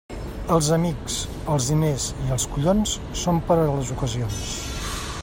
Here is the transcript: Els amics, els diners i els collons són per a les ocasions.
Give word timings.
Els 0.53 0.69
amics, 0.77 1.17
els 1.55 1.67
diners 1.73 2.07
i 2.29 2.33
els 2.37 2.47
collons 2.55 2.97
són 3.25 3.45
per 3.51 3.59
a 3.67 3.71
les 3.77 3.93
ocasions. 3.97 4.45